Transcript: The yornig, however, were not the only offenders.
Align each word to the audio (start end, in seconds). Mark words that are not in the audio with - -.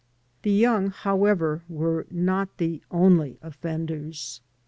The 0.41 0.49
yornig, 0.63 0.93
however, 0.93 1.61
were 1.69 2.07
not 2.09 2.57
the 2.57 2.81
only 2.89 3.37
offenders. 3.43 4.41